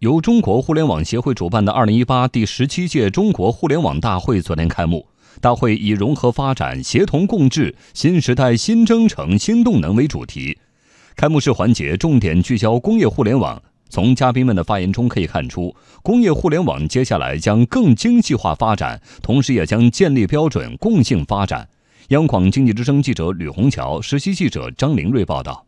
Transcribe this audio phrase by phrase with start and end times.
[0.00, 5.06] 由中国互联网协会主办的二零一八第十七届中国互联网大会昨天开幕。
[5.42, 10.56] 大会以“融合发展，协同共治，新时代新征程、新动能”为主题。
[11.14, 13.62] 开幕式环节重点聚焦工业互联网。
[13.90, 21.68] 从嘉宾们的发言中可以看出，工业互联网接下来将更精细化发展，同时也将建立标准，共性发展。
[22.08, 25.66] 央广经济之声记者吕红桥，实习记者张林瑞报道。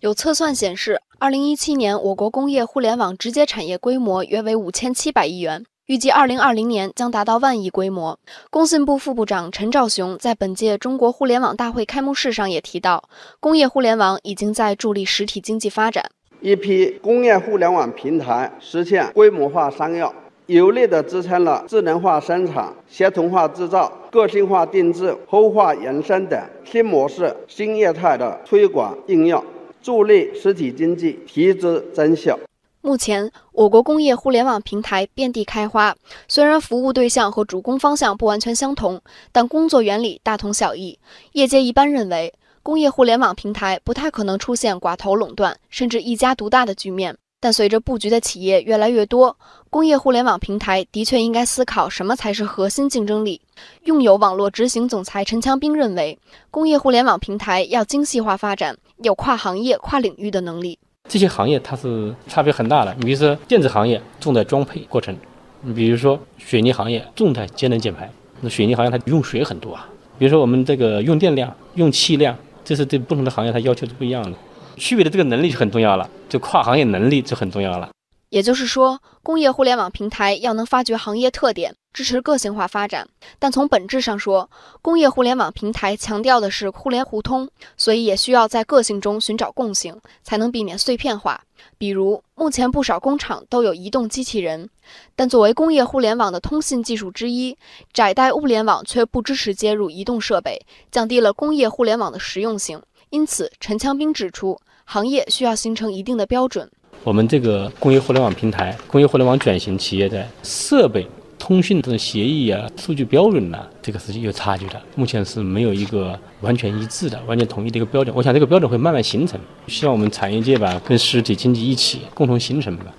[0.00, 8.18] 有测算显示，二零一七年我国工业互联网直接产业规模约为五千七百亿元，预计二零二零年将达到万亿规模。
[8.48, 16.02] 工信部副部长陈肇雄在本届中国互联网大会开幕式上也提到，工业互联网已经在助力实体经济发展。
[16.40, 20.10] 一批工业互联网平台实现规模化商用，
[20.46, 29.44] 有力地支撑了智能化生产、协同化制造、个性化定制、孵化延伸等新模式、新业态的推广应用，
[29.82, 32.38] 助力实体经济提质增效。
[32.82, 35.94] 目前，我国工业互联网平台遍地开花，
[36.28, 39.00] 虽然服务对象和主攻方向不完全相同，
[39.32, 40.98] 但工作原理大同小异。
[41.32, 42.32] 业界一般认为。
[42.62, 47.16] 工业互联网平台不太可能出现寡头垄断，甚至一家独大的局面。
[47.40, 49.34] 但随着布局的企业越来越多，
[49.70, 53.40] 工业互联网平台的确应该思考什么才是核心竞争力。
[53.84, 56.18] 拥有网络执行总裁陈强兵认为，
[56.50, 60.78] 工业互联网平台要精细化发展，有跨行业、跨领域的能力。
[61.08, 62.94] 这些行业它是差别很大的。
[62.98, 65.16] 你比如说电子行业重在装配过程，
[65.62, 68.10] 你比如说水泥行业重在节能减排。
[68.42, 69.88] 那水泥行业它用水很多啊。
[70.18, 72.36] 比如说我们这个用电量、用气量。
[72.62, 74.38] 这是对不同的行业，它要求是不一样的，
[74.76, 77.90] 区别的这个能力就很重要了，就跨行业能力就很重要了。
[78.30, 83.08] 也就是说，工业互联网平台要能发掘行业特点，支持个性化发展。
[83.40, 84.48] 但从本质上说，
[84.80, 91.42] 工业互联网平台强调的是互联互通，所以也需要在个性中寻找共性，才能避免碎片化。
[91.76, 94.70] 比如，目前不少工厂都有移动机器人，
[95.16, 97.58] 但作为工业互联网的通信技术之一，
[97.92, 102.80] 窄带物联网却不支持接入移动设备，降低了工业互联网的实用性。
[103.10, 106.70] 因此，陈强兵指出，行业需要形成一定的标准。
[107.02, 111.04] 我们这个工业互联网平台、工业互联网转型企业的设备、
[111.36, 114.80] 通讯这种协议啊、数据标准呢，这个是有差距的。
[114.94, 118.14] 目前是没有一个完全一致的、完全统一的一个标准。
[118.14, 122.94] 我想这个标准会慢慢形成，希望我们产业界吧跟实体经济一起共同形成吧。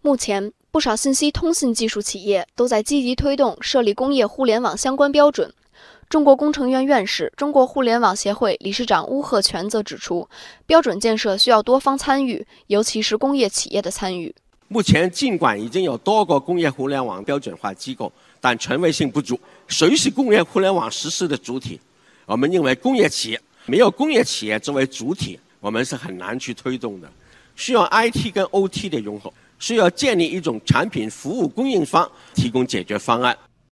[0.00, 5.52] 目前，不少信息通信技术企业都在积极推动设立工业互联网相关标准。
[6.10, 10.28] 中国工程院院士、中国互联网协会理事长邬贺铨则指出，
[10.66, 14.34] 标准建设需要多方参与，尤其是工业企业的参与。
[14.66, 19.38] 目前，尽管已经有多个工业互联网标准化机构，但权威性不足。
[19.68, 21.80] 谁是工业互联网实施的主体？
[22.26, 27.08] 我们认为，工业企业没有工业企业作为主体，我们是很难去推动的。
[27.54, 33.38] 需要 IT 跟 OT 的融合，需要建立一种产品服务供应方，提供解决方案。